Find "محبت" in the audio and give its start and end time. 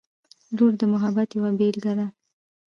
0.93-1.29